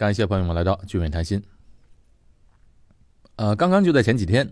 [0.00, 1.42] 感谢朋友们来到聚美谈心。
[3.36, 4.50] 呃，刚刚就在前几天，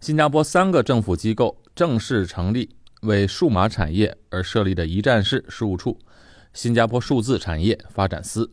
[0.00, 5.96] 新加坡三个政府机构正式成立为数码产业而设立的一站式事务处——
[6.52, 8.50] 新加坡数字产业发展司，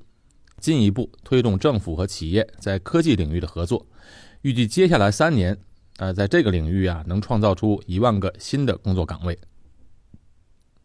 [0.59, 3.87] 进一步推动政府和企业在科技领域的合作。
[4.43, 5.57] 预计接下来三年，
[5.97, 9.35] 呃，在这个领域啊，能创造出一万个新的工作岗位。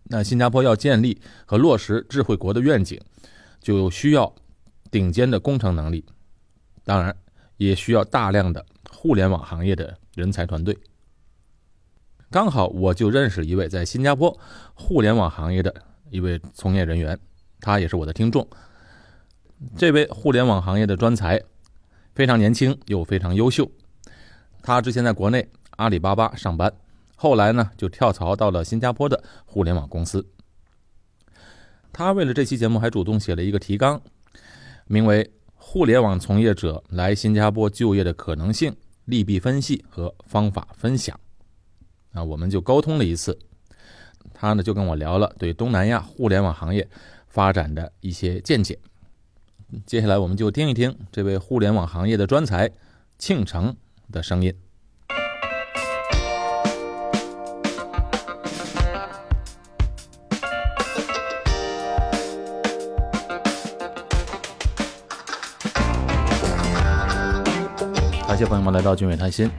[0.04, 2.98] 那新加坡要建立和落实智慧国的愿景，
[3.60, 4.34] 就需要
[4.90, 6.04] 顶尖的工程能力，
[6.84, 7.14] 当然
[7.56, 10.76] 也需要大量的互联网行业的人才团队。
[12.30, 14.38] 刚好我就认识一位在新加坡
[14.74, 15.74] 互联网行业的
[16.10, 17.18] 一位从业人员，
[17.60, 18.46] 他也是我的听众。
[19.76, 21.42] 这位互联网行业的专才
[22.14, 23.70] 非常年轻又非常优秀，
[24.62, 26.72] 他之前在国内阿里巴巴上班。
[27.16, 30.24] 后来呢，就跳槽到了新加坡的互联网公司。
[31.92, 34.00] 他为了这期节目，还主动写了一个提纲，
[34.88, 35.22] 名为
[35.54, 41.18] 《互联网从业者来新加坡就业的可能性、利弊分析和方法分享》。
[42.18, 43.38] 啊，我们就沟通了一次，
[44.32, 46.88] 他呢就跟我聊了对东南亚互联网行业
[47.26, 48.78] 发展的一些见解。
[49.84, 52.70] 接下来，我们就听一听这位互联网行业的专才
[53.18, 53.76] 庆成
[54.10, 54.54] 的声音。
[68.38, 69.50] 谢朋友们来到俊伟谈心。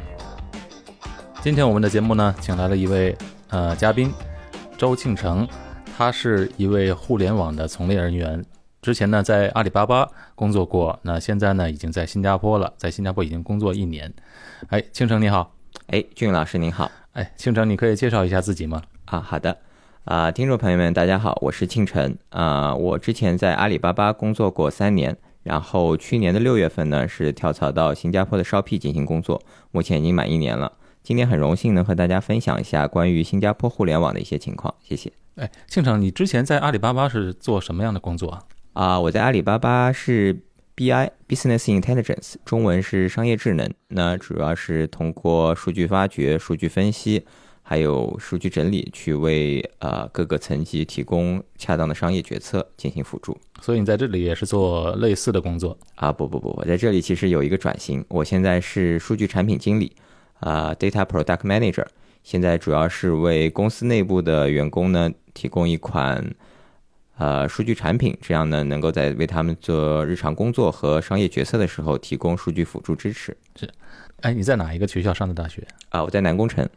[1.42, 3.14] 今天我们的节目呢，请来了一位
[3.50, 4.10] 呃嘉宾，
[4.78, 5.46] 周庆成，
[5.98, 8.42] 他是一位互联网的从业人员，
[8.82, 14.14] 之前呢在阿里巴巴工作过，那现在呢已经在新加坡了，在新加坡已经工作一年。
[14.70, 15.54] 哎，庆成你好，
[15.88, 18.82] 哎，俊老师您好，哎，庆成你可以介绍一下自己吗？
[19.04, 19.58] 啊，好的，
[20.06, 25.18] 啊，听众朋友们大家好，我是庆成，啊，我之前在阿里巴巴工作过三年。
[25.50, 30.72] 然后去年的六月份呢，是跳槽到新加坡的 Shopee 进行工作，目前已经满一年了。
[31.02, 35.12] 今天很荣幸能和大家分享一下关于新加坡互联网的一些情况，谢谢。
[35.38, 38.44] 哎，庆成，你之前在阿里巴巴是做什么样的工作啊？
[38.74, 40.40] 啊，我在阿里巴巴是
[40.76, 47.26] BI（Business Intelligence），中文是商业智能，那主要是通过数据发掘、数据分析。
[47.70, 53.38] 还有数据整理，去为呃各个层级提供恰当的商业决策进行辅助。
[53.62, 56.12] 所以你在这里也是做类似的工作啊？
[56.12, 59.96] 不不不，我在这里其实有一个转型，我现在是数据产品经理
[60.40, 61.86] 啊，Data Product Manager。
[62.24, 66.28] 现在主要是为公司内部的员工呢提供一款
[67.18, 73.38] 呃数据产品，这样呢能够在为他们做日常工作和商业决策的时候提供数据辅助支持。
[73.56, 73.70] 是，
[74.22, 76.04] 哎，你在哪一个学校上的大学啊？
[76.04, 76.68] 我在南工程。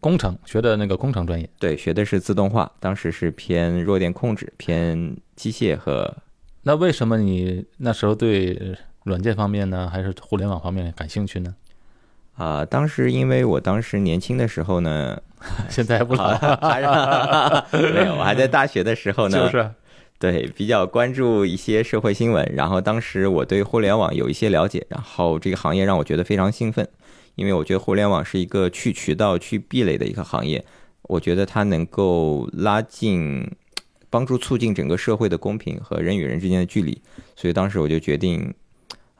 [0.00, 6.16] 工程学的那个工程专业，对，学的是自动化，当时是偏弱电控制，偏机械和。
[6.62, 11.54] 那为什么你那时候对软件方面呢，还是互联网方面感兴趣呢？
[12.36, 15.20] 啊，当时因为我当时年轻的时候呢，
[15.68, 16.30] 现在不老，
[17.72, 19.70] 没有，我还在大学的时候呢，就是
[20.20, 26.88] 对比较关注一些社会新闻，然后当时我对互联网有一些了解，然后这个行业让我觉得非常兴奋。
[27.38, 30.64] 因为我觉得互联网是一个去渠道、去壁垒的一个行业，
[31.02, 33.48] 我觉得它能够拉近、
[34.10, 37.00] 帮助促进整个社会的公平和人与人之间的距离，
[37.36, 38.52] 所以当时我就决定，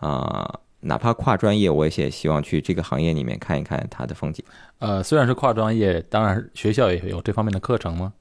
[0.00, 4.44] 啊，哪怕跨专业，我也希望去这个行业里面看一看它的风景。
[4.80, 8.12] 呃，虽然是跨专业，当然学校也有这方面的课程吗？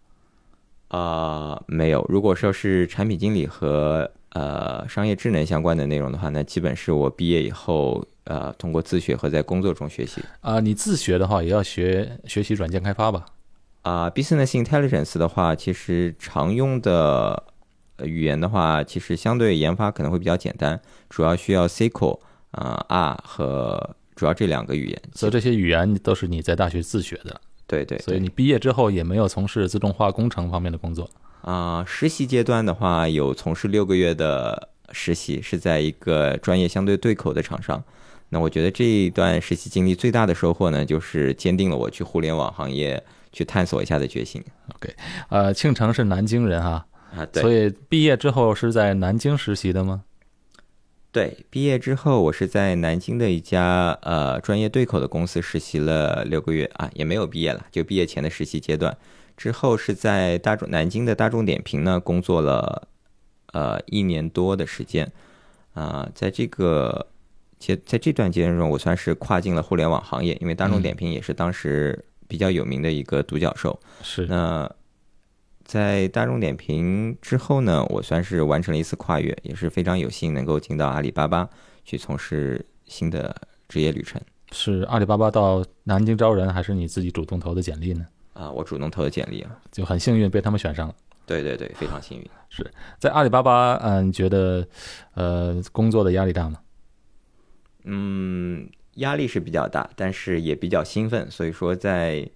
[0.90, 2.06] 啊，没有。
[2.08, 8.06] 如果说是产品经理和呃商业智能相关的内容的话，那基本是我毕业以后。
[8.28, 13.26] 呃，通过自学和在工作中学习啊，你自学的话也要学学习软件开发吧？
[13.84, 17.42] 啊，Business Intelligence 的话，其实常用的
[18.04, 20.78] 语言的话，其实相对研发可能会比较简单，
[21.10, 22.20] 主要需要 SQL
[22.52, 25.02] 啊 R 和主要这两个语言。
[25.14, 27.40] 所以这些语言都是你在大学自学的？
[27.66, 27.98] 对对。
[28.00, 31.10] 所以你毕业之后也没有从事自动化工程方面的工作？
[31.44, 37.82] 啊，实习阶段的话有从事六个月的实习，是在一个专业相对对口的厂商。
[38.30, 43.02] 那我觉得这一段实习经历最大的收获呢，就是坚定了我去互联网行业
[43.32, 44.44] 去探索一下的决心。
[44.76, 44.94] OK，
[45.30, 46.86] 呃，庆成是南京人哈，
[47.16, 50.04] 啊，对，所以毕业之后是在南京实习的吗？
[51.14, 58.96] 对，毕业之后我是在南京的一家呃专业对口的公司实习了六个月啊，也没有毕业了，就毕业前的实习阶段。
[59.38, 62.90] 之后是在大众南京的大众点评呢工作了
[63.54, 65.10] 呃一年多的时间
[65.74, 67.08] 啊，在这个。
[67.60, 73.80] 其实在这段阶段中，我算是跨进了互联网行业，因为大众点评也是当时比较有名的一个独角兽。
[74.02, 74.26] 是。
[74.28, 74.70] 那
[75.66, 81.50] 在大众点评之后呢，我算是完成了一次跨越，也是非常有幸能够进到阿里巴巴
[81.84, 83.36] 去从事新的
[83.68, 84.22] 职业旅程。
[84.52, 88.06] 是阿里巴巴到南京招人，还是你自己主动投的简历呢？
[88.34, 90.96] 啊，我主动投的简历啊，就很幸运被他们选上了。
[91.26, 92.30] 对对对，非常幸运。
[92.50, 92.66] 是
[92.98, 94.66] 在阿里巴巴，嗯，你觉得
[95.16, 96.60] 呃工作的压力大吗？
[97.90, 101.32] 嗯，压力是比较大，但是也比较兴奋。
[101.32, 102.30] 所以说，在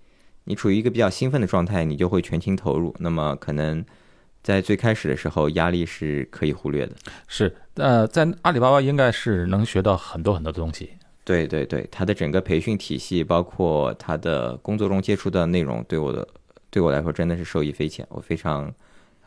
[0.46, 2.96] 你处于一个比较兴奋的状态，你就会全情投入。
[3.00, 3.84] 那么可能
[4.42, 6.96] 在最开始的时候，压力是可以忽略的。
[7.28, 10.92] 是，呃，在阿里巴巴应该是能学到很多很多东西。
[11.26, 16.28] 对对对，它的整个培训体系，包括它的工作中接触的内容，对我的
[16.70, 18.08] 对我来说真的是受益匪浅。
[18.10, 18.74] 我非常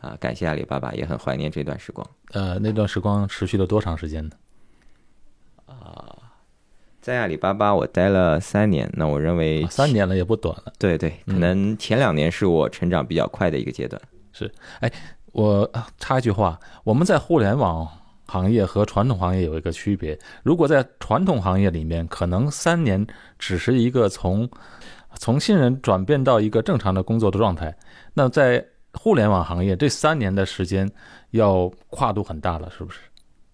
[0.01, 2.05] 啊感谢阿里巴巴，也很怀念这段时光。
[2.31, 4.31] 呃，那段时光持续了多长时间呢？
[5.67, 6.14] 啊，
[7.05, 10.73] 在阿里巴巴我待了三年，那我认为啊三年了也不短了。
[10.79, 14.01] 对对，可能前两年是我成长比较快的一个阶段。
[15.31, 17.87] 我啊插一句话，我们在互联网
[18.25, 20.17] 行业和传统行业有一个区别。
[20.41, 23.05] 如果在传统行业里面，可能三年
[23.37, 24.49] 只是一个从
[25.13, 27.71] 从新人转变到一个正常的工作的状态，
[28.15, 30.89] 那在互联网行业这三年的时间
[31.29, 33.01] 要跨度很大了，是不是？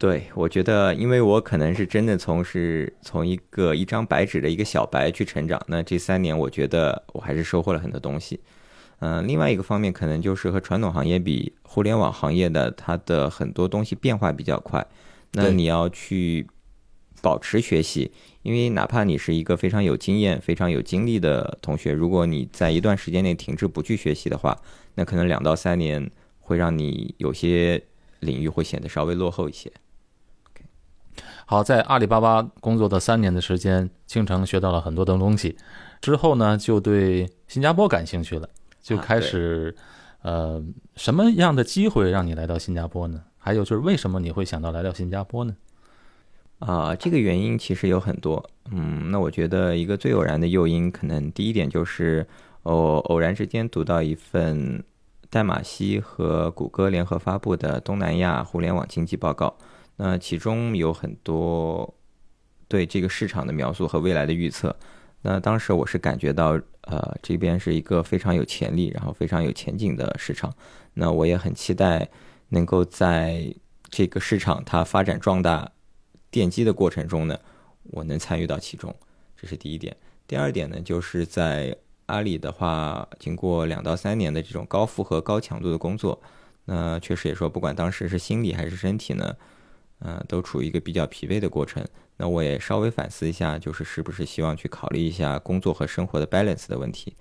[0.01, 8.39] 对，我觉得，因为我可能是真的从是从一个一张白纸的一个小白去成长，那这三年我觉得我还是收获了很多东西。
[9.01, 14.83] 嗯、另外一个方面可能就是和传统行业比，互联网行业的它的很多东西变化比较快，
[15.33, 16.47] 那你要去
[17.21, 18.11] 保持学习，
[18.41, 24.59] 因为哪怕你是一个非常有经验、非常有经历的同学，如果你在一段时间内停滞不去学习的话，
[24.95, 26.09] 那可能两到三年
[26.39, 27.83] 会让你有些
[28.21, 29.71] 领域会显得稍微落后一些。
[31.45, 35.57] 好，在阿里巴巴工作的三年的时间，庆城学到了很多的东西。
[36.01, 38.49] 之后呢，就对新加坡感兴趣了，
[38.81, 39.75] 就啊开始，
[40.23, 40.63] 呃，
[40.95, 43.21] 什么样的机会让你来到新加坡呢？
[43.37, 45.55] 还有就是为什么你会想到来到新加坡呢？
[46.59, 48.43] 啊，这个原因其实有很多。
[48.71, 52.25] 嗯，那我觉得一个最偶然的诱因，可能第一点就是，
[52.63, 54.83] 我偶然之间读到一份
[55.29, 59.55] 戴马锡和谷歌联合发布的东南亚互联网经济报告。
[59.97, 61.93] 那其中有很多
[62.67, 64.75] 对这个市场的描述和未来的预测。
[65.21, 70.51] 那当时我是感觉到，呃，这边是一个非常有潜力，然后非常有前景的市场。
[70.95, 72.09] 那我也很期待
[72.49, 73.53] 能够在
[73.89, 75.71] 这个市场它发展壮大
[76.31, 77.37] 奠基的过程中呢，
[77.83, 78.95] 我能参与到其中，
[79.37, 79.95] 这是第一点。
[80.25, 81.75] 第二点呢，就是在
[82.07, 86.19] 阿里的话，经过两到三年的这种高负荷、高强度的工作，
[86.65, 89.35] 那确实也说，不管当时是心理还是身体呢，
[90.01, 91.83] 呃，都处于一个比较疲惫的过程。
[92.17, 97.15] 那我也稍微反思一下，就是是不是希望去考虑一下工作和生活的 balance 的问题。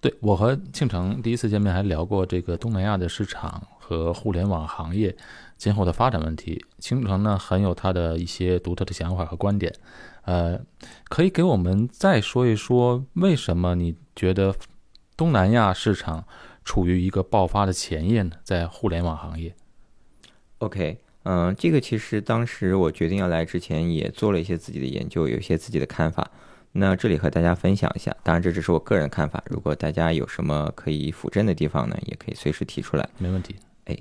[0.00, 5.16] 对我和庆城第一次见面还聊过这个东南亚的市场和互联网行业
[5.56, 6.62] 今后的发展问题。
[6.78, 9.74] 庆城呢很有他的一些独特的想法和观点，
[10.24, 10.60] 呃，
[11.08, 14.54] 可以给我们再说一说为什么你觉得
[15.16, 16.26] 东南亚市场
[16.64, 18.32] 处于一个爆发的前夜呢？
[18.42, 19.54] 在互联网行业
[20.58, 26.30] ，OK，嗯，这个其实当时我决定要来之前也做了一些自己的研究，有一些自己的看法。
[26.72, 33.08] 那这里和大家分享一下，当然这只是我个人看法，如果大家有什么可以辅证的地方呢，也可以随时提出来。
[33.18, 33.54] 没问题。
[33.84, 33.96] 哎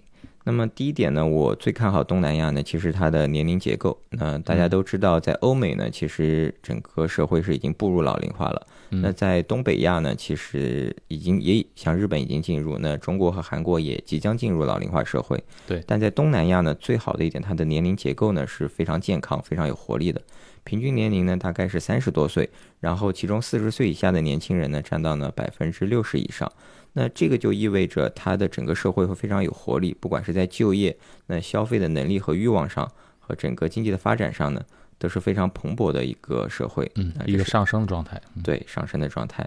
[0.46, 3.98] 那么第一点呢，我最看好东南亚呢，其实它的年龄结构。
[4.10, 8.68] 那大家都知道，在欧美呢，其实整个社会是已经步入老龄化了。
[8.94, 15.44] 嗯那在东北亚呢，其实已经也像日本已经进入，那中国和韩国也即将进入老龄化社会。
[15.68, 20.22] 对但在东南亚呢，最好的一点，它的年龄结构呢是非常健康、非常有活力的。
[20.64, 26.50] 平均年龄呢大概是三十多岁，然后其中四十岁以下的年轻人呢占到呢百分之六十以上。
[26.94, 30.96] 那这个就意味着它的整个社会会非常有活力，不管是在就业、
[31.26, 34.64] 那消费的能力和欲望上，和整个经济的发展上呢，
[35.04, 36.90] 都是非常蓬勃的一个社会。
[36.96, 38.16] 嗯一个上升的状态。
[38.38, 39.46] 嗯对上升的状态。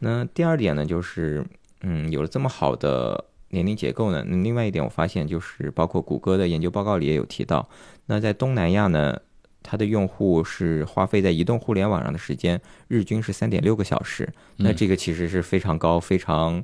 [0.00, 1.42] 那第二点呢，就是
[1.80, 7.66] 嗯，有了这么好的年龄结构呢，那另外一点我发现就是，包括谷歌的研究报告里也有提到，
[8.04, 9.18] 那在东南亚呢，
[9.62, 16.62] 它的用户是花费在移动互联网上的时间日均是三点六个小时，那嗯这个其实是非常高，非常。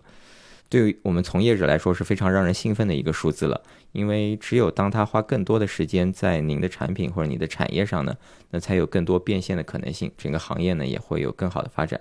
[0.75, 3.62] 对于我们从业者来说是非常让人兴奋的一个数字了，
[3.93, 8.12] 因为只有当他花更多的时间在您的产品或者你的产业上呢，
[8.50, 12.00] 那才有更多变现的可能性，整个行业呢也会有更好的发展。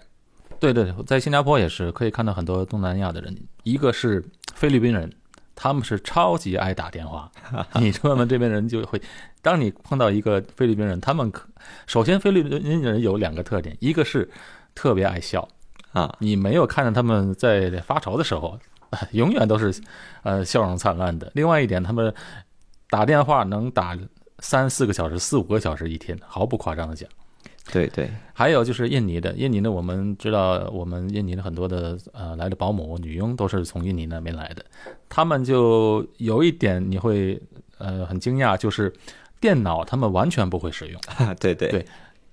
[0.60, 4.25] 对对，在新加坡也是可以看到很多东南亚的人，一个是
[4.56, 5.08] 菲律宾人，
[5.53, 7.32] 他们是超级爱打电话。
[7.80, 9.00] 你问问这边人就会，
[9.44, 11.48] 当你碰到一个菲律宾人，他们可
[11.86, 14.27] 首先菲律宾人有两个特点，一个是
[14.74, 15.48] 特别爱笑，
[15.94, 18.60] 啊，你没有看到他们在发愁的时候，
[19.14, 19.74] 永远都是
[20.24, 21.32] 呃笑容灿烂的。
[21.34, 22.14] 另外一点，他们
[22.90, 23.98] 打电话能打
[24.40, 27.08] 三四个小时、四五个小时一天，毫不夸张的讲。
[27.72, 34.66] 对对，还有就是印尼的，印尼的我们知道，我们印尼的很多的呃来的保姆、女佣都是从印尼那边来的，
[35.08, 37.42] 他们就有一点你会
[37.78, 38.92] 呃很惊讶，就是
[39.40, 41.00] 电脑他们完全不会使用。
[41.40, 41.86] 对对对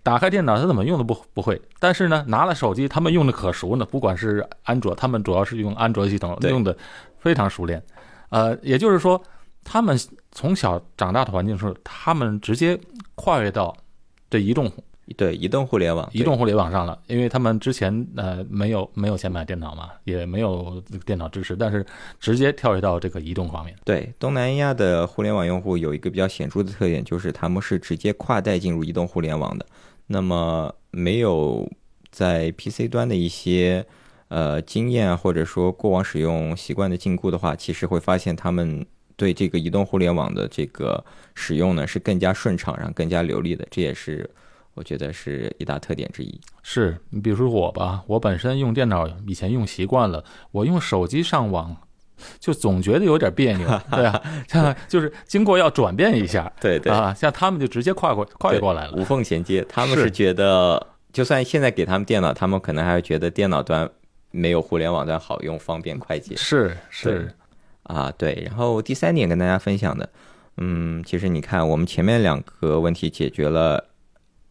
[0.02, 6.76] 打开电脑他怎么用都不不会，但是呢，拿了手机他们用的可熟呢，不管是安卓，他们主要是用安卓系统，用的
[7.18, 7.82] 非常熟练。
[8.30, 9.20] 呃，也就是说，
[9.64, 9.98] 他们
[10.32, 12.78] 从小长大的环境是，他们直接
[13.14, 13.76] 跨越到
[14.30, 14.70] 这移动
[15.16, 21.84] 对，移动互联网，移动互联网上了，因为他们之前呃没有没有钱买电脑嘛，也没有电脑支持，但是
[22.20, 23.74] 直接跳跃到这个移动方面。
[23.84, 29.66] 对东南亚的互联网用户有一个比较显著的特点，就是他们是直接跨代进入移动互联网的。
[30.12, 31.70] 那么没有
[32.10, 33.86] 在 PC 端的一些
[34.26, 41.04] 呃经验或者说过往使用习惯的禁锢的话，其实会发现他们对这个移动互联网的这个
[41.36, 44.28] 使用呢是更加顺畅，然后更加流利的，这也是
[44.74, 46.40] 我觉得是一大特点之一。
[46.64, 51.76] 是你比如说我吧，我本身用电脑以前用习惯了，我用手机上网。
[52.38, 59.64] 就总觉得有点别扭， 对啊， 像就是经过要转变一下，对对啊，像他们就直接跨过跨越过来了，无缝衔接。
[59.68, 63.88] 他们是是觉得，就算现在给他们电脑，他们可能还会觉得电脑端
[64.30, 66.36] 没有互联网端好用、方便、快捷。
[66.36, 67.32] 是是，
[67.84, 68.44] 啊，对。
[68.46, 70.08] 然后第三点跟大家分享的，
[70.58, 73.84] 嗯，其实你看，我们前面两个问题解决了，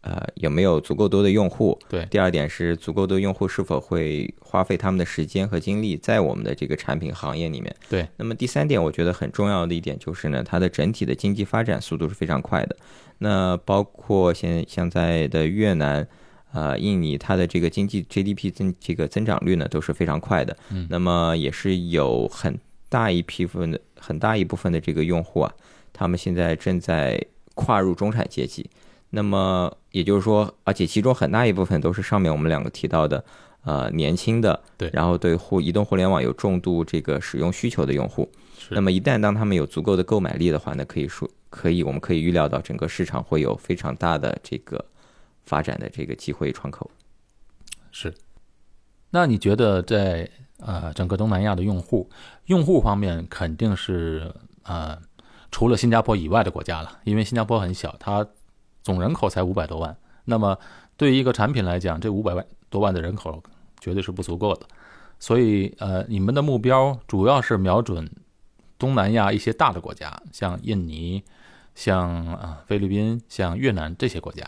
[0.02, 1.78] 呃，有没有足够多的用户？
[1.88, 7.74] 对第二点是足够多用户是否会花费他们的时间和精力在我们的这个产品行业里面。
[7.88, 8.08] 对。
[8.16, 12.76] 那么第三点，我觉得很重要的一点就是呢，它的整体的经济发展速度是非常快的。
[13.18, 16.06] 那包括现现在的越南。
[16.52, 25.54] 呃，印尼它的这个经济 GDP 增这个增长率呢都是非常快的，嗯那么也是有很大一批分的很大一部分的这个用户啊，
[25.92, 28.68] 他们现在正在跨入中产阶级。
[29.10, 33.24] 那么也就是说，而且其中很大一部分都是上面我们两个提到的，
[33.64, 38.30] 呃，年轻的，对然后对互移动互联网有重度这个使用需求的用户。
[38.58, 44.84] 是那么一旦当他们有足够的购买力的话，呢可以说可以，我们可以预料到整个市场会有非常大的这个
[45.44, 46.90] 发展的这个机会窗口。
[47.90, 48.14] 是。
[49.10, 52.08] 那你觉得在呃整个东南亚的用户
[52.46, 54.96] 用户方面，肯定是呃
[55.50, 58.24] 除了新加坡以外的国家了，因为新加坡很小，它
[58.82, 59.96] 总人口才五百多万。
[60.24, 60.58] 那么
[60.96, 63.42] 对于一个产品来讲，这五百万多万的人口
[63.80, 64.66] 绝对是不足够的。
[65.18, 68.10] 所以呃，你们的目标主要是瞄准
[68.78, 71.22] 东南亚一些大的国家，像印尼、
[71.74, 74.46] 像啊菲律宾、像越南这些国家。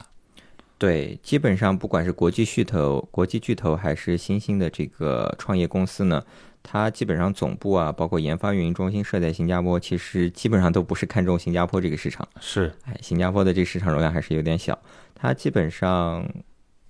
[0.78, 6.24] 对，基本上不管是国际巨头、国际巨头还是新兴的这个创业公司呢，
[6.62, 12.26] 它基本上总部啊，包括研发运营中心设在新加坡，其实基本上都不是看重新加坡这个市场。
[12.40, 14.78] 是哎，新加坡的这个市场容量还是有点小，
[15.14, 16.24] 它基本上，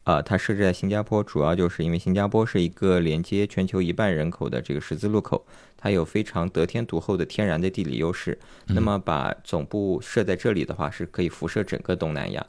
[0.05, 8.39] 呃，它设置在新加坡，主要就是因为新加坡是一个连接全球一半人口的这个十字路口，它有非常得天独厚的天然的地理优势。
[8.67, 12.47] 那么把总部设在这里的话，是可以辐射整个东南亚，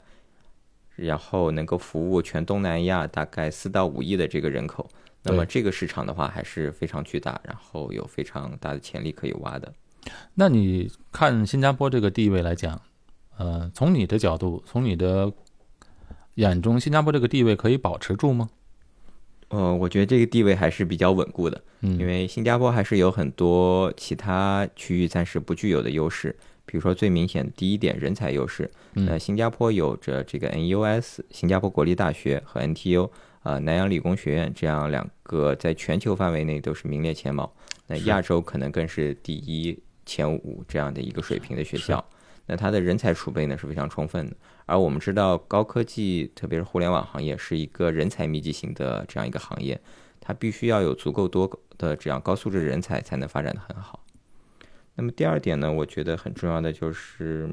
[0.94, 4.88] 然后能够服务全东南亚大概四到五亿的这个人口。
[5.24, 9.72] 那么这个市场的话还是非常巨大，然后有非常大的潜力可以挖的。
[10.34, 12.80] 那你看新加坡这个地位来讲，
[13.38, 15.32] 呃，从你的角度，从你的
[16.34, 18.50] 眼中，新加坡这个地位可以保持住吗？
[19.48, 21.62] 呃，我觉得这个地位还是比较稳固的。
[21.80, 28.70] 嗯，因为新加坡还是有很多其他区域暂时不具有的优势，比如说最明显的第一点，人才优势。
[28.94, 33.08] 嗯呃，新加坡有着这个 NUS 新加坡国立大学和 NTU
[33.44, 37.54] 呃南洋理工学院这样两个在全球范围内都是名列前茅，
[37.86, 42.04] 那亚洲可能更是第一前五这样的一个水平的学校。
[42.46, 44.36] 那它的人才储备呢是非常充分的，
[44.66, 49.80] 而我们知道高科技，特别是互联网行业是一个人才密集型的这样一个行业，
[50.20, 54.04] 它必须要有足够多的这样高素质人才才能发展的很好。
[54.94, 57.48] 那么第二点呢，我觉得很重要的就是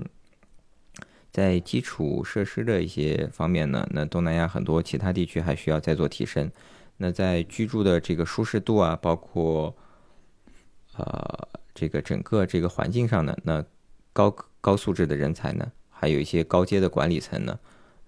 [1.32, 6.52] 在基础设施的一些方面呢，那东南亚很多其他地区还需要再做提升。
[6.98, 9.76] 那在居住的这个舒适度啊，包括
[10.98, 13.64] 呃这个整个这个环境上呢，那
[14.14, 17.58] 高高素质的人才呢，还有一些高阶的管理层呢，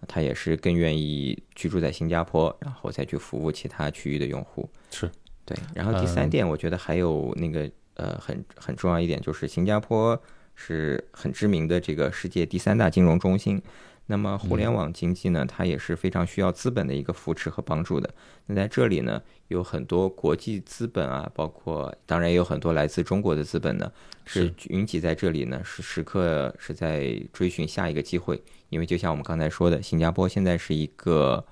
[0.07, 4.69] 他也是更愿意居住在新加坡，然后再去服务其他区域的用户。
[4.91, 5.09] 是
[5.45, 10.21] 对，然后第三嗯点，我觉得还有那个呃很很重要一点，就是新加坡
[10.55, 13.61] 是很知名的这个世界第三大金融中心。
[14.05, 18.13] 那么互联网经济呢，它也是非常需要资本的一个扶持和帮助的。
[18.47, 23.89] 那在这里呢，有很多国际资本啊，包括当然也有很多来自中国的资本呢，
[24.25, 28.43] 是云集在这里呢，是时刻是在追寻下一个机会。
[28.67, 31.45] 因为就像我们刚才说的，新加坡现在是一个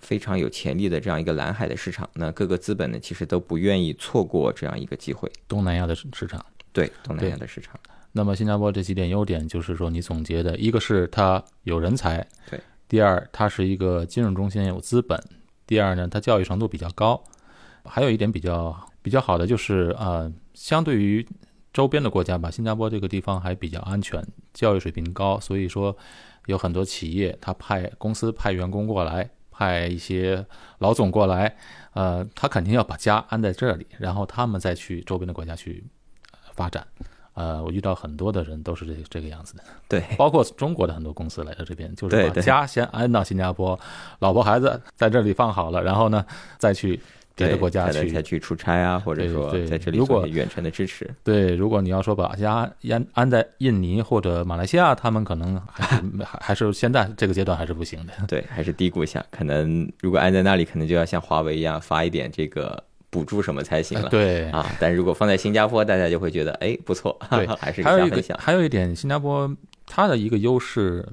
[0.00, 5.30] 非常有潜力的这样一个蓝海的市场，那各个资本呢，其实都不愿意错过这样一个机会。
[5.46, 7.78] 东南亚的市场，对东南亚的市场。
[8.18, 12.58] 那么新加坡这几点优点，就是说你总结的一个是它有人才，对；
[12.88, 15.16] 第二，它是一个金融中心，有资本；
[15.68, 17.22] 第二呢，它教育程度比较高。
[17.84, 21.24] 还有一点比较比较好的就是，呃，相对于
[21.72, 24.20] 周边的国家吧，新加坡这个地方还比较安全，
[24.52, 25.96] 教育水平高，所以说
[26.46, 30.44] 有很多企业他派公司派员工过来，派一些
[30.80, 31.56] 老总过来，
[31.94, 35.84] 呃，他肯定要把家安在这里，然后他们再去周边的国家去
[36.52, 36.84] 发展。
[37.38, 43.78] 呃，我遇到很多的人都是这这个样子的，对，包括中国的很多公司来到这边，就是把家先安到新加坡，
[44.18, 46.26] 老婆孩子在这里放好了，然后呢
[46.58, 46.98] 再去
[47.36, 51.08] 别的国家去再去出差啊，或者说在这里做远程的支持。
[51.22, 58.12] 对，如果你要说把家安安在印尼或者马来西亚，他们可能还是还是现在这个阶段还是不行的。
[58.26, 62.82] 对，还是低估一下，可能如果安在那里，可能就要像华为一样发一点这个。
[63.10, 64.08] 补助什么才行了？
[64.10, 69.50] 对啊，但如果放在新加坡，大家就会觉得哎不错，对， 还是还有一个还有一点，新加坡
[69.86, 71.06] 它的一个优势，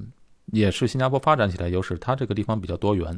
[0.47, 3.17] 也是新加坡发展起来优势，它这个地方比较多元。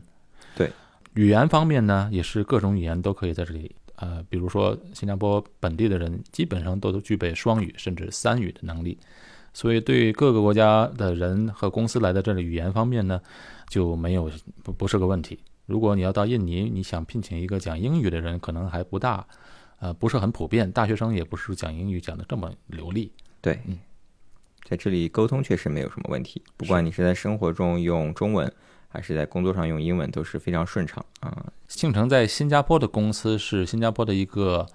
[0.55, 0.71] 对，
[1.15, 3.75] 语言方面呢，也是各种语言都可以在这里。
[3.95, 8.95] 呃，比如说新加坡本地的人基本上都都具备双语甚至三语的能力，
[9.53, 13.19] 所以对各个国家的人和公司来到这里，语言方面呢
[13.69, 14.29] 就没有
[14.63, 15.39] 不不是个问题。
[15.67, 19.27] 如果你要到印尼，你想聘请一个讲英语的人，可能还不大，
[19.79, 20.71] 呃，不是很普遍。
[20.71, 23.11] 大学生也不是讲英语讲的这么流利。
[23.41, 23.77] 对，嗯，
[24.63, 26.41] 在这里沟通确实没有什么问题。
[26.55, 28.49] 不管你是在生活中用中文，
[28.87, 31.45] 还是在工作上用英文，都是非常顺畅啊。
[31.67, 34.65] 庆城在新加坡的公司是新加坡的一个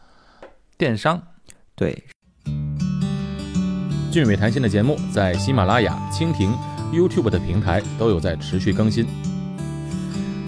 [0.76, 1.20] 电商。
[1.74, 2.04] 对。
[4.10, 6.52] 俊伟谈心的节目在喜马拉雅、蜻蜓、
[6.92, 9.06] YouTube 的平台都有在持续更新。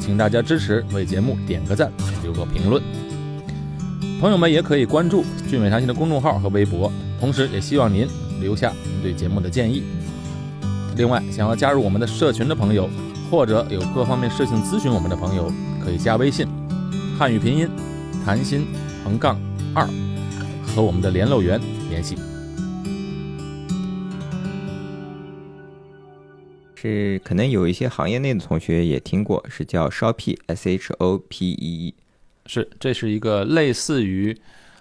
[0.05, 1.91] 请大家支持，为节目点个赞，
[2.23, 2.83] 留个评论。
[4.21, 8.07] 朋友们也可以关注“聚美谈心”的公众号和微博，同时也希望您
[8.39, 9.83] 留下您对节目的建议。
[10.99, 12.87] 另外，想要加入我们的社群的朋友，
[13.31, 15.51] 或者有各方面事情咨询我们的朋友，
[15.83, 16.47] 可以加微信
[17.19, 17.67] “汉语拼音
[18.27, 18.67] 谈心
[19.03, 19.41] 横杠
[19.73, 19.89] 二”
[20.69, 22.15] 和我们的联络员联系。
[26.85, 31.95] 是可能有一些行业内的同学也听过，是叫 Shopee，S H O P E E，
[32.45, 34.37] 是这是一个类似于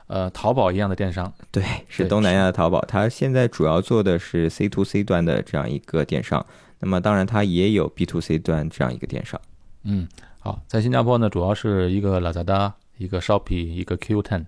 [0.08, 2.82] 呃淘宝一样的电商，对，是东南亚的淘宝。
[2.82, 6.46] 它现在主要做的是 C to C 端的这样一个电商，
[6.82, 9.40] 那么当然它也有 B to C 端这样一个电商。
[9.86, 10.06] 嗯，
[10.40, 14.44] 好，在新加坡呢，主要是一个 Lazada，一个 Shopee，一个 Q Ten。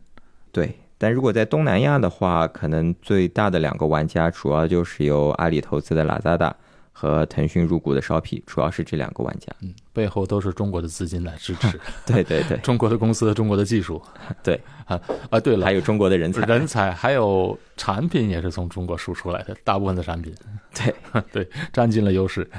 [0.52, 6.52] 对，但如果在东南亚的话，可能最大的两个玩家主要就是由阿里投资的 Lazada。
[6.98, 11.78] 和腾讯入股的 Shopee，主要是这两个玩家，嗯，背后都是中国的资金来支持，
[12.08, 14.02] 对对对， 中国的公司，中国的技术，
[14.42, 14.56] 对
[14.86, 14.98] 啊
[15.30, 20.34] 啊，对了，还有中国的人才，人才，还有产品也是从中国输出来的，大部分的产品，
[20.74, 20.96] 对
[21.34, 22.50] 对，占尽了优势。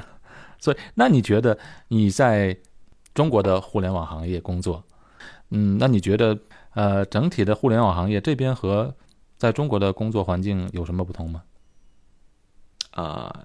[0.59, 2.55] 所以，那你觉得你在
[3.15, 4.83] 中国的互联网行业工作，
[5.49, 6.37] 嗯，那你觉得
[6.75, 8.93] 呃，整体的互联网行业这边和
[9.35, 11.41] 在中国的工作环境有什么不同吗？
[12.91, 13.43] 啊。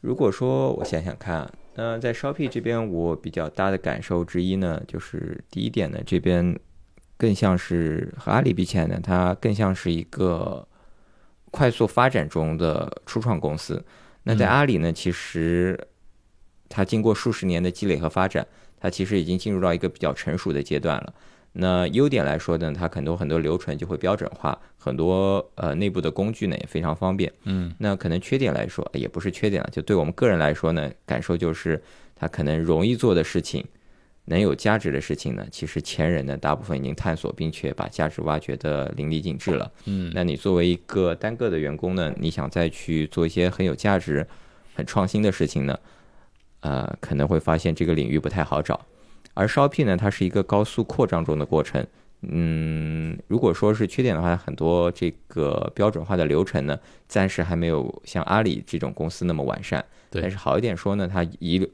[0.00, 6.58] 如果说我想想看，那在 Shopee 这边，我比较大的感受之一呢，就是第一点呢，这边
[7.16, 10.66] 更像是和阿里比起来呢，它更像是一个
[11.50, 13.84] 快速发展中的初创公司。
[14.22, 15.78] 那在阿里呢，其实
[16.68, 18.46] 它经过数十年的积累和发展，
[18.78, 21.14] 它其实已经进入到一个比较成熟的阶段了。
[21.52, 27.32] 那优点来说呢，它很多很多流程就会标准化，很多呃内部的工具呢也非常方便。
[27.42, 31.82] 嗯，那可能缺点来说也不是缺点了，就对我们个人来说呢，感受就是
[32.14, 33.64] 它可能容易做的事情，
[34.26, 39.68] 能有价值的事情呢，其实前人呢大部分已经探索并且把价值挖掘的淋漓尽致了。
[39.86, 44.24] 嗯，那你作为一个单个的员工呢，你想再去做一些很有价值、
[44.74, 45.76] 很创新的事情呢，
[46.60, 48.80] 呃，可能会发现这个领域不太好找。
[49.34, 51.86] 而 Shopee 呢，它是一个高速扩张中的过程。
[52.22, 59.82] 嗯，如果说是缺点的话，很多这个标准化的流程呢，暂时还没有像阿里这种公司那么完善。
[60.10, 60.20] 对。
[60.20, 61.66] 但是好一点说呢，它一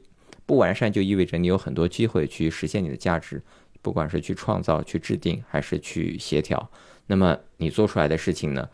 [0.45, 3.41] 不完善就意味着你有很多机会去实现你的价值，
[3.81, 6.71] 不管是去创造、去制定，还是去协调。
[7.07, 8.69] 那么你做出来的事情呢，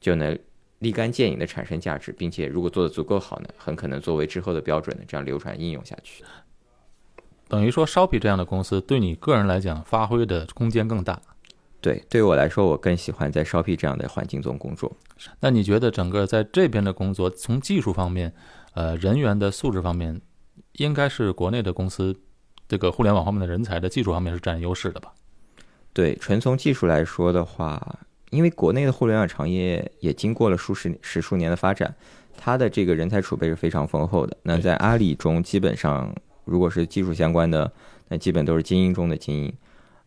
[0.00, 0.38] 就能
[0.78, 6.24] 立竿见影的产生价值，并且如果做得足够好呢，很可能作为之后的标准呢，这样流传应用下去。
[7.48, 11.20] 等于说，Shopee 这样的公司对你个人来讲，发挥的空间更大。
[11.80, 14.92] 对，对于我来说，我更喜欢在 Shopee 这样的环境中工作。
[15.40, 18.32] 那你觉得整个在这边的工作，从技术方面，
[18.74, 20.20] 呃，人员的素质方面，
[20.72, 22.14] 应该是国内的公司
[22.68, 25.12] 这个互联网方面的人才的技术方面是占优势的吧？
[25.92, 27.98] 对，纯从技术来说的话，
[28.30, 31.94] 因为国内的互联网产业也经过了数十十数年的发展，
[32.36, 34.36] 它的这个人才储备是非常丰厚的。
[34.42, 36.14] 那在阿里中，基本上
[36.48, 37.70] 如果是技术相关的，
[38.08, 39.52] 那基本都是精英中的精英。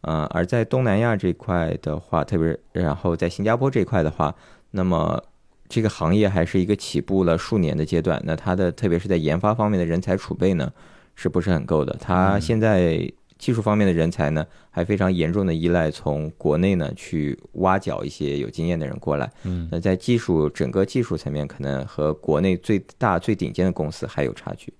[0.02, 4.36] 呃，而在东南亚这块的话，特别然后在新加坡这块的话，
[4.72, 5.24] 那么
[5.70, 8.20] 这个行业还是一个起步了数年的阶段。
[8.26, 10.74] 那它的特别是在研发方面的人才储备呢，
[11.14, 11.96] 是不是很够的？
[12.00, 19.32] 它现在技术方面的人才呢，还非常严重的依赖从国内呢去挖角一些有经验的人过来。
[19.44, 24.74] 嗯，那在技术整个技术层面，可能和国内最大最顶尖的公司还有差距。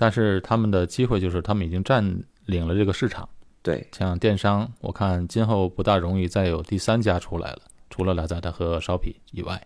[0.00, 3.28] 但是他们的机会就是他们已经占领了这个市场。
[3.62, 9.60] 对，像电商，我看今后不大容易再有第三家出来了，除了 Lazada 和 Shopee 以外。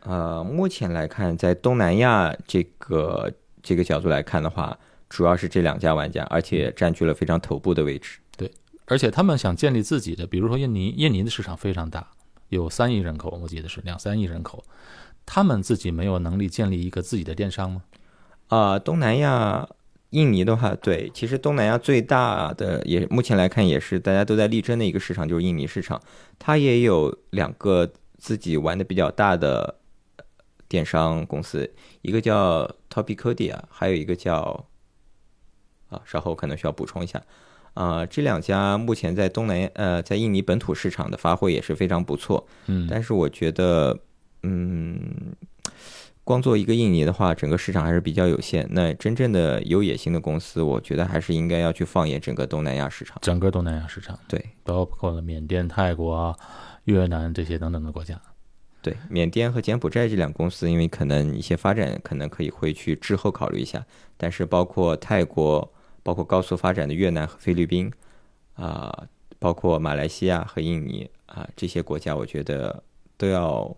[0.00, 3.32] 呃，目前来看，在东南亚这个
[3.62, 8.18] 这个角度来看的话，主要是这两家玩家，而且占据了非常头部的位置。
[8.36, 8.52] 对，
[8.84, 12.06] 而且他们想建立自己的，比如说印尼，印尼的市场非常大，
[12.50, 14.62] 有三亿人口，我记得是两三亿人口，
[15.24, 17.82] 他们自己没有能力建立一个自己的电商吗？
[18.54, 19.68] 啊，东南亚。
[20.10, 25.98] 印尼的话，对，其实东南亚最大的也目前来看也是大家都在力争的一个市场，就是印尼市场。
[26.38, 29.76] 它也有两个自己玩的比较大的
[30.68, 34.66] 电商公司，一个叫 Topicodia，还有一个叫
[35.88, 37.22] 啊，稍后可能需要补充一下。
[37.72, 42.46] 啊，这两家目前在东南亚呃，在印尼本土市场的发挥也是非常不错。
[42.66, 43.98] 嗯，但是我觉得，
[44.42, 45.34] 嗯。
[46.24, 48.64] 光做一个印尼的话，整个市场还是比较有限。
[48.70, 53.18] 那真正的有野心的公司，我觉得还是应该要去放眼整个东南亚市场。
[53.22, 56.38] 整个东南亚市场，对，包括了缅甸、泰国、
[56.84, 58.20] 越南这些等等的国家。
[58.80, 63.84] 对，缅甸和柬埔寨这两公司，因为可能一些发展可能可以会去滞后考虑一下。
[64.16, 65.72] 但是包括泰国、
[66.04, 67.92] 包括高速发展的越南和菲律宾，
[68.54, 69.06] 啊，
[69.40, 72.80] 包括马来西亚和印尼啊这些国家，我觉得
[73.16, 73.76] 都要。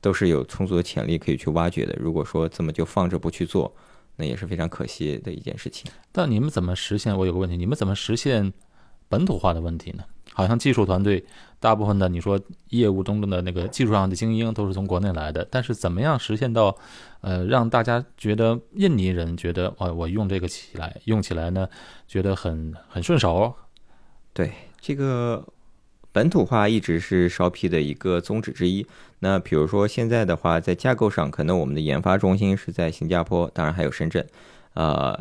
[0.00, 1.96] 都是有充足的潜力可以去挖掘的。
[1.98, 3.74] 如果说这么就放着不去做，
[4.16, 5.90] 那也是非常可惜的一件事情。
[6.12, 7.16] 但你们怎么实现？
[7.16, 8.52] 我有个问题，你们怎么实现
[9.08, 10.04] 本土化的问题呢？
[10.32, 11.24] 好像技术团队
[11.58, 16.76] 大部分的你说业务中的那个技术上的精英都是从国内来的，但是怎么样实现到
[17.20, 21.68] 呃让大家觉得印尼人觉得哦我用这个起来用起来呢
[22.06, 23.52] 觉得很很顺手？
[24.32, 25.44] 对这个。
[26.18, 28.84] 本土化一直是 Shopee 的一个宗旨之一。
[29.20, 34.26] 那比如说现在的话，在架构上，可能我们的研发中心是在新加坡，当然还有深圳。
[34.74, 35.16] 呃，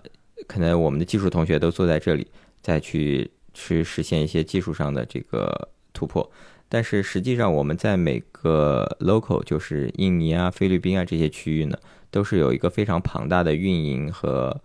[0.47, 2.25] 可能我们的技术同学都坐在这里，
[2.63, 6.27] 再去去实现一些技术上的这个突破。
[6.67, 11.77] 但是实际上，我们在每个 local，就是印尼啊、菲律宾啊这些区域呢，
[12.10, 14.60] 都是有一个非常庞大的运营和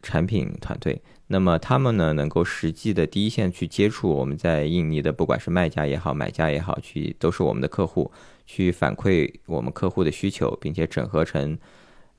[0.00, 1.02] 产品团队。
[1.26, 8.12] 那么他们呢，能够实际的第一线去接触我们在印尼的，不管是卖家也好，买家也好，去都是我们的客户，
[8.44, 11.58] 去反馈我们客户的需求，并且整合成，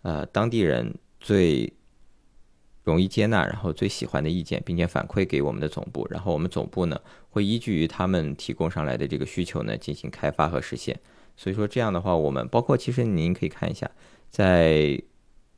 [0.02, 1.72] 呃，当地人最
[2.84, 11.00] 容易接纳，然后最喜欢的意见，并且反馈给我们的总部，然后我们总部呢，会依据于他们提供上来的这个需求呢，进行开发和实现。
[11.38, 13.90] 所以说这样的话，我们包括其实您可以看一下，
[14.32, 15.00] 在。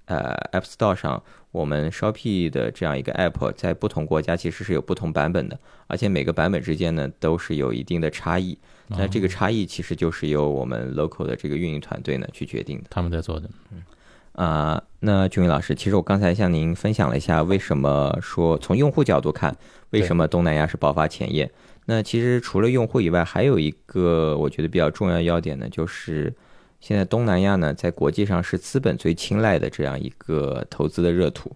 [0.07, 8.57] 呃，App Store 上，我们 Shopee 的这样一个 App 在不同国家其实是有不同版本的，而且每个版本之间呢都是有一定的差异。
[8.87, 12.85] 那这个差异其实就是由我们 local 的这个运营团队呢去决定的。
[12.89, 13.49] 他们在做的。
[13.71, 13.83] 嗯。
[14.31, 19.53] 啊，那俊伟老师，其实我刚才向您分享了一下，为什么说从用户角度看，
[19.89, 21.51] 为什么东南亚是爆发前夜？
[21.85, 26.33] 那其实除了用户以外，还有一个我觉得比较重要要点呢，就是。
[26.79, 31.51] 现在东南亚呢，在国际上是资本最青睐的这样一个投资的热土。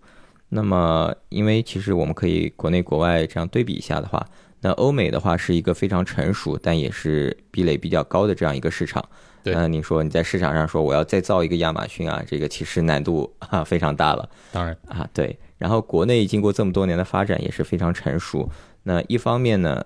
[0.49, 4.25] 那么，因为其实我们可以国内国外这样对比一下的话，
[4.60, 9.03] 那欧美的话是一个非常成熟，但也是壁垒比较高的这样一个市场。
[9.43, 14.29] 那你说你在市场上说我要再造一个亚马逊啊，这个其实难度啊非常大了。
[14.51, 15.38] 当然啊，对。
[15.57, 18.49] 然后国内经过这么多年的发展也是非常成熟。
[18.84, 19.84] 那一方面呢，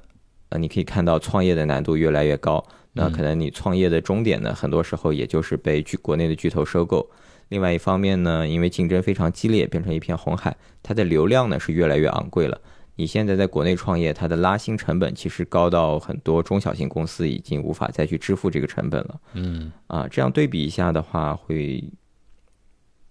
[0.50, 2.66] 呃，你可以看到创业的难度越来越高。
[2.96, 7.08] 那可能你创业的终点呢，很多时候也就是被巨国内的巨头收购。
[7.50, 12.60] 另外一方面呢，因为竞争非常激烈，变成一片红海，它的流量呢是越来越昂贵了。
[12.96, 19.20] 你现在在国内创业，它的拉新成本其实高到很多中小型公司已经无法再去支付这个成本了。
[19.34, 21.84] 嗯啊，这样对比一下的话，会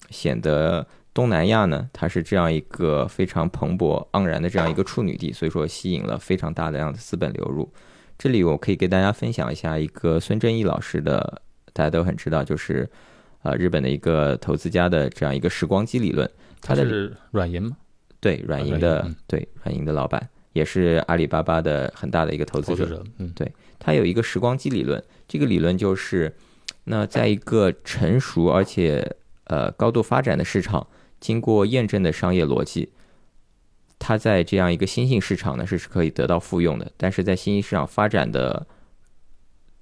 [0.09, 7.71] 显得东南亚呢，它是这样一个非常蓬勃盎然的这样一个处女地，所以说吸引了非常大的量的资本流入。
[8.19, 12.89] 这里我可以给大家分享一下一个孙正义老师的，大家都很知道，就是
[13.43, 16.29] 呃日本的一个投资家的这样一个时光机理论。
[16.61, 17.77] 他的是软银吗？
[18.21, 22.85] 对软银的、对软银的老板，也是阿里巴巴的很大的一个投资者。
[22.87, 23.35] 投资者，嗯
[23.79, 26.35] 它有一个时光机理论，这个理论就是，
[26.85, 30.87] 那在一个成熟而且呃高度发展的市场，
[31.21, 32.89] 经过验证的商业逻辑，
[34.07, 38.67] 它在这样一个新兴市场呢是是可以得到复用的，但是在新兴市场发展的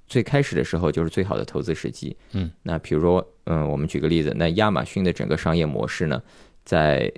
[0.06, 2.16] 最开始的时候，就是最好的投资时机。
[2.30, 6.22] 嗯，那比如说，嗯，我们举个例子，那亚马逊的整个商业模式呢，
[6.64, 7.12] 在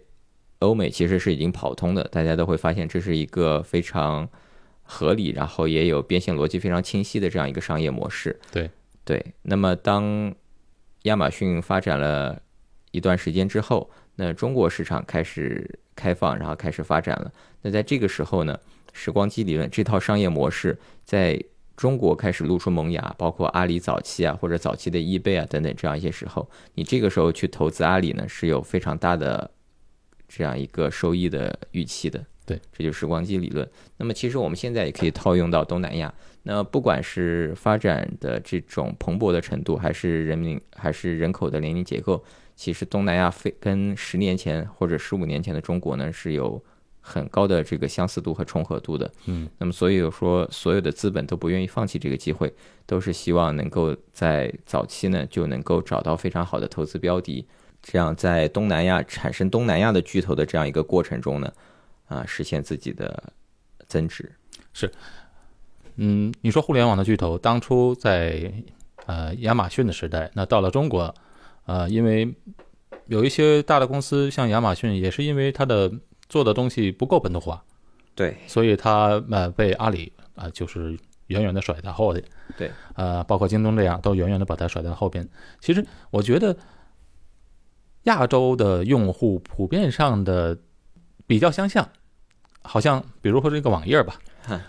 [0.60, 4.26] 欧美其实是已经跑通的，大家都会发现这是一个非常
[4.82, 8.40] 合理，然后也有变现逻辑非常清晰的这样一个商业模式。
[8.50, 8.70] 对
[9.04, 10.34] 对，那么当
[11.02, 12.40] 亚马逊发展了
[12.92, 17.32] 一段时间之后，那中国市场开始开放，然后开始发展了。
[17.62, 18.58] 那在这个时候呢，
[18.92, 21.42] 时光机理论这套商业模式在
[21.76, 29.50] 中国开始露出萌芽，包括阿里早期啊，或者早期的易贝啊等等这样一些时候，你这个时候去投资阿里呢，是有非常大的
[30.28, 32.24] 这样一个收益的预期的。
[32.46, 33.66] 对，这就是时光机理论。
[33.96, 36.12] 那么其实我们现在也可以套用到东南亚。
[36.42, 42.22] 那不管是发展的这种蓬勃的程度，还是人民还是人口的年龄结构，
[42.56, 46.62] 其实东南亚非跟十年前或者十五年前的中国呢是有
[47.00, 49.10] 很高的这个相似度和重合度的。
[49.26, 52.52] 嗯，那么所以说，所有的资本都不愿意放弃这个机会，
[52.86, 57.46] 都是希望能够在早期呢就能够找到非常好的投资标的，
[57.82, 61.52] 这样在东南亚产生东南亚的巨头的这样一个过程中呢，
[62.06, 63.32] 啊，实现自己的
[63.86, 64.32] 增值。
[64.72, 64.90] 是
[65.96, 68.50] 嗯，你说互联网的巨头当初在
[69.06, 71.14] 呃亚马逊的时代，那到了中国，
[71.66, 72.34] 呃，因为
[73.06, 75.90] 有一些大的公司，像亚马逊，也是因为它的
[76.28, 77.62] 做的东西不够本土化，
[78.14, 80.98] 对所以它呃被阿里啊、就是
[81.28, 82.24] 远远的甩在后边。
[82.56, 85.26] 对，呃，包括京东这样，都远远的把它甩在后边。
[85.60, 86.56] 其实我觉得
[88.04, 90.56] 亚洲的用户普遍上的
[91.26, 91.88] 比较相像，
[92.62, 94.18] 好像比如说这个网页吧，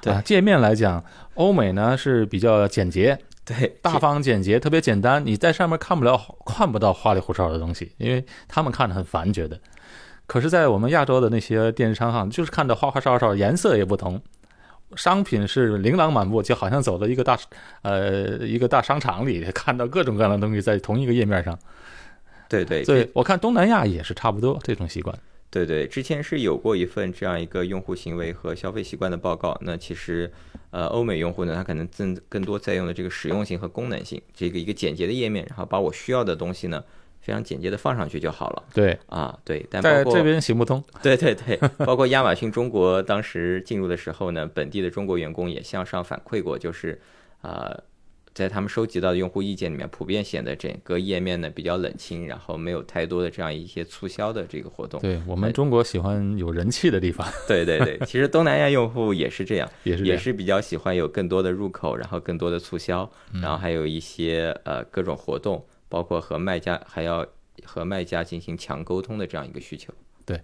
[0.02, 1.04] 对啊，界面来讲，
[1.34, 5.24] 欧美呢是比较简洁、对， 大方、简洁，特别简单。
[5.26, 9.60] 你在上面看不了、看不到花里胡哨的东西，因为他们看着很烦，觉得。
[10.28, 14.20] 可是，在我们亚洲的那些电商上，就是看到花花哨哨，颜色也不同，
[14.96, 17.38] 商品是琳琅满目，就好像走到一个大
[17.84, 21.58] 呃一个大商场里，看到各种各样的东西在同一个页面上。
[22.50, 25.16] 对对所以我看东南亚也是差不多这种习惯。
[25.50, 29.58] 对对，之前是有过一份这样一个用户行为和消费习惯的报告。
[29.62, 30.30] 那其实，
[30.72, 36.84] 呃，欧美用户呢，他可能更更多在用的这个实用性和功能性，这个一个简洁的页面，然后把我需要的东西呢，
[37.22, 39.40] 非常简洁的放上去就好了对，啊。
[39.46, 40.84] 对，但包括在这边行不通。
[41.02, 41.56] 对对对，
[41.86, 47.00] 包括亚马逊中国当时进入的时候呢，本地的中国员工也向上反馈过，就是
[47.42, 47.82] 呃，
[48.36, 55.00] 在他们收集到的用户意见里面，普遍显得整个页面呢比较冷清，然后没有太多的这样一些促销的这个活动。
[55.00, 60.04] 对我们中国喜欢有人气的地方， 对对对，其实东南亚用户也是这样， 也是。
[60.04, 67.26] 也是比较喜欢有更多的入口，然后更多的促销，嗯然后还有一些呃各种活动，包括和卖家还要
[67.64, 69.94] 和卖家进行强沟通的这样一个需求。
[70.26, 70.42] 对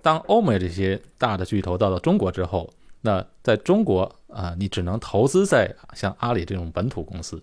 [0.00, 7.42] 当欧美这些大的巨头到了中国之后，那在中国啊、你只能投资在像阿里这种本土公司。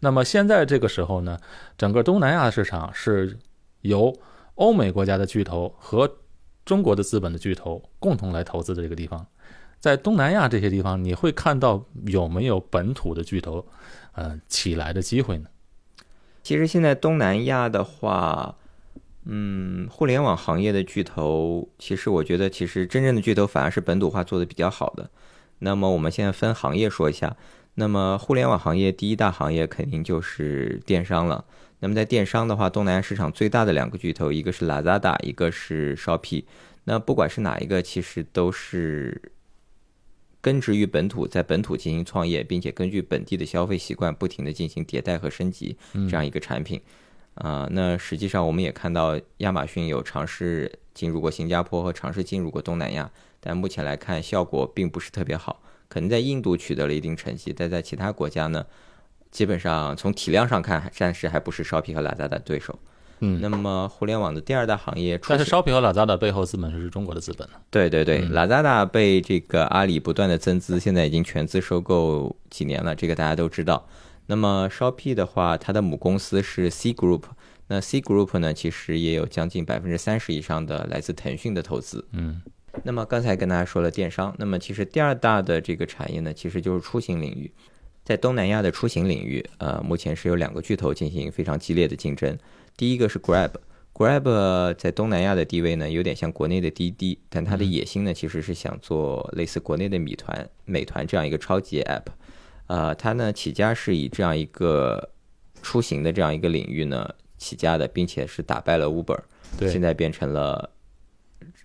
[0.00, 1.38] 那么现在这个时候呢，
[1.78, 3.38] 整个东南亚市场是
[3.80, 4.14] 由
[4.56, 6.18] 欧美国家的巨头和
[6.64, 9.26] 中国的资本的巨头共同来投资的这个地方。
[9.78, 13.64] 在东南亚这些地方，你会看到有没有本土的巨头，
[14.12, 15.48] 呃，起来的机会呢？
[16.42, 18.56] 其实现在东南亚的话，
[19.28, 25.10] 嗯，互联网行业的巨头，其实我觉得，其实真正的巨头反而是本土化做的比较好的。
[25.58, 27.36] 那么我们现在分行业说一下，
[27.74, 31.44] 那么互联网行业第一大行业肯定就是电商了。
[31.80, 36.44] 那么在电商的话，东南亚市场最大的两个巨头，一个是 Lazada，一个是 Shopee。
[36.84, 39.32] 那不管是哪一个，其实都是
[40.40, 46.80] 根植于本土，在本土进行创业，并且根据本地的消费习惯，不停的进行迭代和升级嗯这样一个产品。
[47.36, 55.60] 啊、那实际上我们也看到亚马逊有尝试进入过新加坡和尝试进入过东南亚，但目前来看效果并不是特别好。
[55.88, 58.64] 可能在印度取得了一定成绩，但在其他国家呢，
[59.30, 62.78] 基本上从体量上看，还暂时还不是 Shopee 和 Lazada 的对手。
[63.20, 73.86] 嗯，那么互联网的第二大行业，但是 Shopping 和 Lazada 背后资本是中国的资本对对对嗯，Lazada 被这个阿里不断的增资，现在已经全资收购几年了，这个大家都知道。
[74.26, 77.22] 那么 Shopee 的话，它的母公司是 C Group，
[77.68, 82.06] 那 C Group 呢，其实也有将近百分之三十以上的来自腾讯的投资。
[82.12, 82.42] 嗯
[82.84, 87.50] 那么刚才跟大家说了电商，那么其实第二大的这个产业呢，其实就是出行领域。
[88.04, 92.38] 在东南亚的出行领域，呃，目前是有两个巨头进行非常激烈的竞争。
[92.76, 102.04] 第一个是 Grab，Grab 在东南亚的地位呢，有点像国内的滴滴，但它的野心呢，其实是想做类似国内的米团、美团这样一个超级 app。
[102.66, 105.10] 呃，它呢起家是以这样一个
[105.62, 109.20] 出行的这样一个领域呢起家的，并且是打败了 Uber，
[109.58, 110.70] 对现在变成了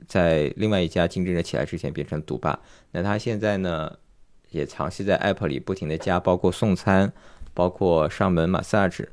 [0.07, 2.59] 在另外一家竞争者起来之前变成独霸。
[2.91, 3.97] 那它现在呢，
[4.49, 7.11] 也尝试在 App 里不停的加，包括送餐，
[7.53, 9.07] 包括上门 massage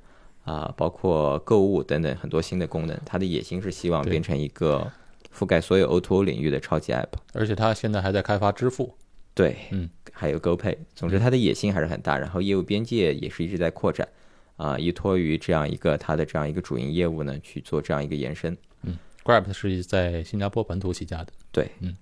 [0.44, 2.98] 啊，包括购物等等很多新的功能。
[3.04, 4.90] 它的野心是希望变成一个
[5.32, 7.08] 覆盖所有 O2O 领域的超级 App。
[7.34, 8.96] 而且它现在还在开发支付。
[9.34, 10.76] 对，嗯，还有 GoPay。
[10.94, 14.06] 总之，它的野心还是很大，然后业务边界也是一直在扩展。
[14.56, 18.56] 啊，依托于这样一个它的这样一个主营业务呢，去做这样一个延伸。
[18.82, 21.96] 嗯 Grab 是在新加坡本土起家的，对，嗯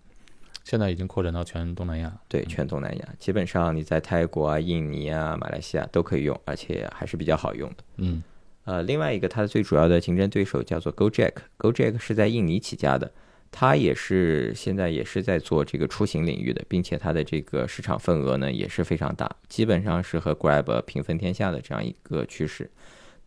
[0.65, 2.19] 现在已经扩展到全东南亚。
[2.29, 7.77] 对，全东南亚，基本上你在泰国啊、印尼啊、马来西亚都可以用，而且还是比较好用的。
[7.99, 8.23] 嗯
[8.65, 13.13] 呃，另外一个它的最主要的竞争对手叫做 GoJack，GoJack 是在印尼起家的，
[13.51, 22.71] 它也是现在也是在做这个出行领域的，并且它的这个市场份额呢也是非常大，基本上是和 Grab 平分天下的这样一个趋势。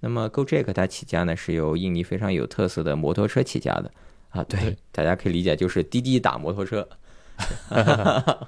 [0.01, 3.91] 那么 Gojek 它起家呢是由印尼非常有特色的摩托车起家的。
[4.29, 6.88] 啊，对，对大家可以理解就是滴滴打摩托车，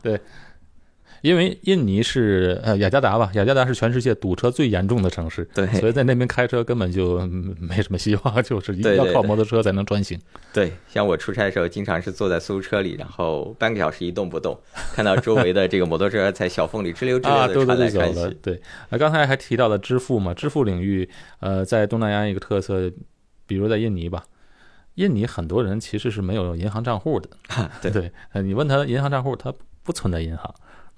[1.21, 10.19] 因为印尼是呃雅加达吧，雅加达是全世界堵车最严重的城市，对所以在那边开车根本就嗯没什么希望， 就是一定要对对对靠摩托车才能穿行。
[10.51, 14.59] 对，像我出差的时候，经常是坐在出租车里，然后半个小时一动不动，
[14.93, 18.15] 看到周围的这个摩托车在小缝里吱溜吱啊，溜的对对对，传来传去。。
[18.15, 21.07] 走了对，那刚才还提到了支付嘛，支付领域，
[21.39, 22.91] 呃，在东南亚一个特色，
[23.45, 24.23] 比如在印尼吧，
[24.95, 27.29] 印尼很多人其实是没有银行账户的。
[27.81, 29.53] 对对，呃你问他银行账户，他
[29.83, 30.53] 不存在银行，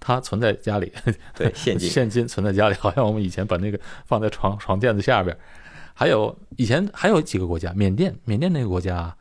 [0.06, 0.92] 他存在家里，
[1.34, 1.90] 对， 现金。
[1.90, 5.40] 现金存在家里， 好像我们以前把那个放在床床垫子下边儿。
[5.94, 9.16] 还有以前还有几个国家，缅甸，缅甸那个国家，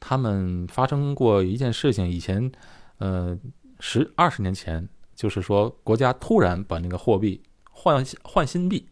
[0.00, 2.50] 他们发生过一件事情，以前
[2.98, 3.38] 呃
[3.80, 8.86] 十二十年前，就是说国家突然把那个货币换换新币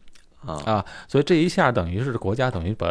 [0.44, 2.88] 啊啊，所以这一下等于是国家等于把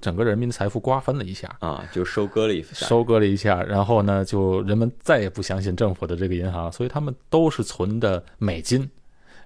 [0.00, 1.48] 整个人民的财富瓜分了一下。
[1.60, 2.86] 啊，就收割了一下。
[2.86, 8.88] 收割了一下，然后呢，就人们再也不相信政府的这个银行，所以他们都是存的美金，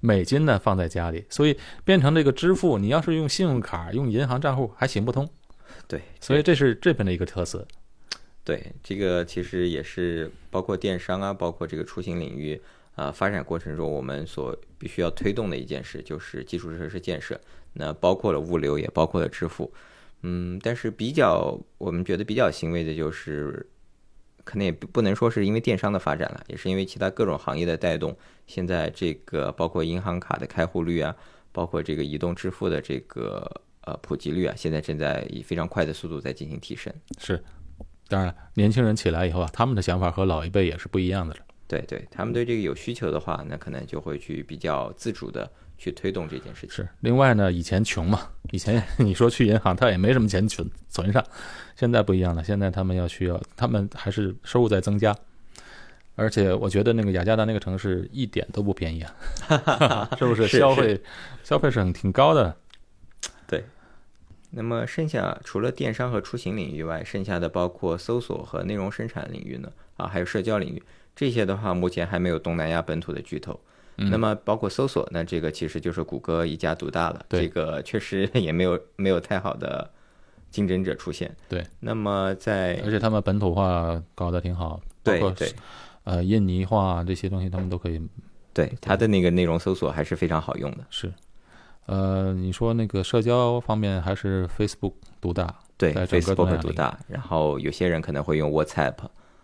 [0.01, 5.29] 美金呢放在家里，所以变成这个支付，你要是用信用卡、用银行账户还行不通，
[5.89, 7.67] 对，所以这是这边的一个特色。
[8.45, 12.61] 对这个其实也是包括电商啊，包括这个出行领域
[12.95, 17.39] 啊、发展过程中，我们所必须要推动的一件事就是基础设施建设。
[17.73, 19.71] 那包括了物流，也包括了支付。
[20.29, 23.65] 嗯，但是比较我们觉得比较欣慰的就是，
[24.43, 28.17] 可能也不不能说是因为电商的发展了，也是因为其他各种行业的带动。
[28.49, 31.15] 现在这个包括银行卡的开户率啊，
[31.53, 33.49] 包括这个移动支付的这个
[33.83, 36.93] 呃普及率啊，现在正在以非常快的速度在进行提升。
[37.19, 37.41] 是，
[38.09, 41.41] 当然了，年轻人起来以后啊，他们的想法和老一辈也是不一样的了。
[41.69, 46.71] 对对，他们对这个有需求的话，那可能就会去比较自主的去推动这件事情。
[46.71, 51.25] 是，另外呢，以前穷嘛，以前你说去银行，他也没什么钱存存上，
[51.75, 55.15] 现在不一样了，现在他们要需要，他们还是收入在增加，
[56.15, 59.03] 而且我觉得那个雅加达那个城市一点都不便宜
[59.49, 60.47] 啊， 是不是？
[60.49, 61.01] 消费
[61.43, 62.57] 消费是很挺高的，
[63.47, 63.65] 对。
[64.51, 70.83] 那么剩下除了电商和出行领域外，剩下的包括搜索和内容生产领域呢，啊，还有社交领域，
[71.15, 73.61] 这些的话目前还没有东南亚本土的巨头。
[73.99, 79.91] 嗯那么包括搜索，那这个其实就是谷歌一家独大了，对这个确实也没有没有太好的
[80.51, 81.35] 竞争者出现。
[81.49, 85.51] 对，那么在而且他们本土化搞得挺好，对对
[86.05, 88.01] 呃印尼话这些东西，他们都可以
[88.53, 90.79] 对它的那个内容搜索还是非常好用的。
[90.91, 91.13] 是。
[91.87, 98.95] 呃，你说那个社交方面还是 Facebook 独大，对，Facebook 独大，然后有些人可能会用 WhatsApp。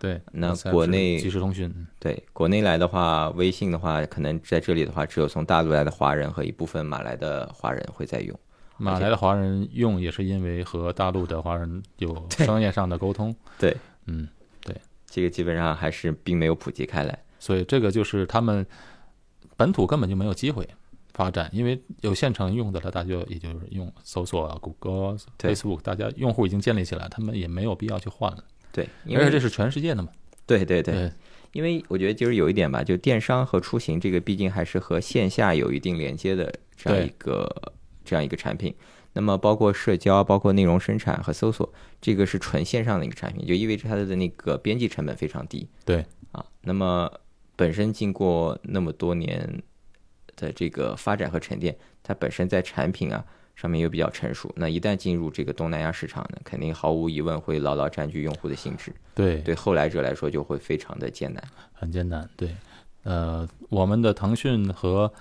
[0.03, 0.21] 对。
[0.33, 8.37] 那国内即时通讯，对，国内来的话，微信的话，可能在这里的话，只有从大陆来的华人和一部分马来的华人会在用。
[8.79, 13.77] 马来的华人用也是因为和大陆的华人有 商业上的沟通，对，
[14.07, 14.27] 嗯，
[14.65, 14.75] 对
[15.07, 17.17] 这个基本上还是并没有普及开来。
[17.39, 18.67] 所以这个就是他们
[19.57, 20.69] 本土根本就没有机会。
[21.15, 28.43] 发展，因为有现成用的了，大家也就是用搜索啊、谷歌、对 Facebook，大家用户已经建立起来，他们也没有必要去换了。
[28.73, 30.09] 对，因为这是全世界的嘛。
[30.47, 31.13] 对对对，对
[31.53, 37.73] 因为我觉得就是有一点吧，就电商和出行这个毕竟还是和线下有一定连接的这样一个
[38.05, 38.75] 这样一个产品。
[39.13, 41.71] 那么包括社交、包括内容生产和搜索，
[42.01, 46.43] 这个是纯线上的一个产品，就意味着它的那个编辑成本非常低对，啊。
[46.63, 47.13] 那么
[47.55, 49.63] 本身经过那么多年
[50.35, 53.23] 的这个发展和沉淀，它本身在产品啊
[53.55, 54.53] 上面又比较成熟。
[54.57, 58.93] 那一旦进入这个东南亚市场呢，肯定毫无疑问会牢牢占据用户的心智。
[59.15, 61.43] 对，对后来者来说就会非常的艰难。
[61.73, 62.29] 很艰难。
[62.37, 62.55] 对，
[63.03, 65.13] 呃，我们的腾讯和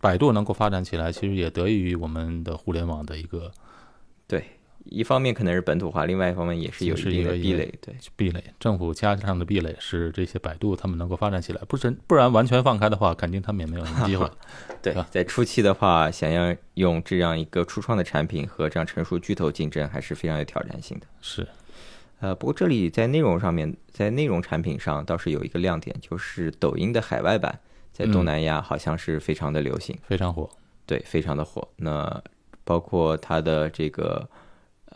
[0.00, 3.50] 百度能够发展起来，其实也得益于我们的互联网的一个
[4.26, 4.44] 对，
[4.90, 7.72] 一方面可能是本土化，另外一方面也是有一定的壁垒。
[7.80, 14.30] 对，壁垒，政府加上的壁垒是这些百度他们能够发展起来，不然不然完全放开的话，肯定他们也没有什么机会。
[14.82, 21.06] 对啊，在初期的话，想要用这样一个初创的产品和这样成熟巨头竞争，还是非常有挑战性的。
[21.20, 21.46] 是，
[22.20, 27.58] 呃，不过这里在内容上面，在内容产品上倒是有一个亮点，就是抖音的海外版
[27.92, 30.48] 在东嗯南亚好像是非常的流行，非常火。
[30.86, 31.66] 对，非常的火。
[31.76, 32.22] 那
[32.62, 34.28] 包括它的这个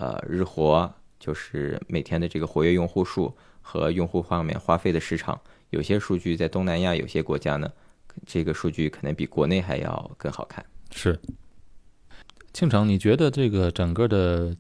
[0.01, 5.39] 呃日活，就是每天的这个活跃用户数和用户方面花费的时长，
[5.69, 7.71] 有些数据在东南亚有些国家呢，
[8.25, 10.65] 这个数据可能比国内还要更好看。
[10.91, 11.21] 是，
[12.55, 14.57] 庆成，你觉得这个整个的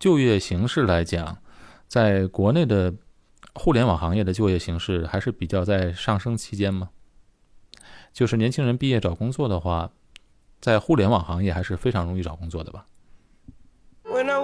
[0.00, 1.38] 就业形势来讲，
[1.86, 2.92] 在国内的
[3.54, 6.90] 互联网行业的就业形势还是比较在上升期间吗？
[8.12, 9.92] 就是年轻人毕业找工作的话，
[10.60, 12.86] 在互联网行业还是非常容易找工作的吧？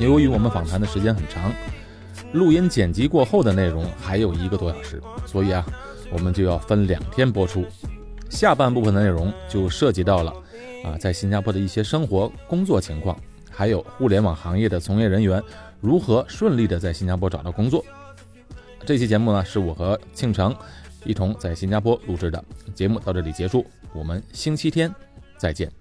[0.00, 1.52] 由于我们访谈的时间很长，
[2.32, 5.64] 录音剪辑过后的内容还有一个多小时，所以啊，
[6.10, 7.66] 我们就要分两天播出。
[8.30, 10.32] 下半部分的内容就涉及到了
[10.84, 13.14] 啊，在新加坡的一些生活、工作情况，
[13.50, 15.42] 还有互联网行业的从业人员
[15.80, 17.84] 如何顺利的在新加坡找到工作。
[18.86, 20.56] 这期节目呢，是我和庆成
[21.04, 22.42] 一同在新加坡录制的。
[22.74, 24.90] 节目到这里结束，我们星期天
[25.36, 25.79] 再见。